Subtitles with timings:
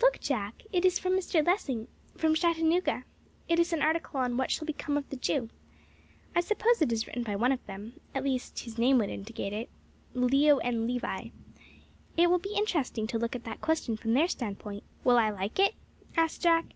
[0.00, 0.62] "Look, Jack!
[0.72, 1.44] It is from Mr.
[1.44, 3.02] Lessing, from Chattanooga.
[3.48, 5.50] It is an article on 'What shall become of the Jew?'
[6.32, 9.52] I suppose it is written by one of them, at least his name would indicate
[9.52, 9.68] it
[10.12, 10.86] Leo N.
[10.86, 11.30] Levi.
[12.16, 15.58] It will be interesting to look at that question from their standpoint." "Will I like
[15.58, 15.74] it?"
[16.16, 16.66] asked Jack.